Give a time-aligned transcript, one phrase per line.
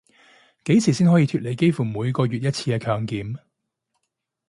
[0.65, 3.37] 幾時先可以脫離幾乎每個月一次強檢